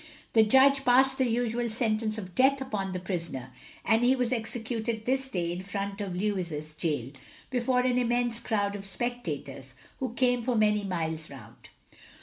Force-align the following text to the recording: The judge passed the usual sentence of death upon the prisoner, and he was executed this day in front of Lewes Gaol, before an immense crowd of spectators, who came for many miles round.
The 0.33 0.41
judge 0.41 0.83
passed 0.83 1.19
the 1.19 1.27
usual 1.29 1.69
sentence 1.69 2.17
of 2.17 2.33
death 2.33 2.59
upon 2.59 2.91
the 2.91 2.99
prisoner, 2.99 3.51
and 3.85 4.03
he 4.03 4.15
was 4.15 4.33
executed 4.33 5.05
this 5.05 5.27
day 5.27 5.51
in 5.51 5.61
front 5.61 6.01
of 6.01 6.15
Lewes 6.15 6.51
Gaol, 6.73 7.11
before 7.51 7.81
an 7.81 7.99
immense 7.99 8.39
crowd 8.39 8.75
of 8.75 8.83
spectators, 8.83 9.75
who 9.99 10.15
came 10.15 10.41
for 10.41 10.55
many 10.55 10.83
miles 10.83 11.29
round. 11.29 11.69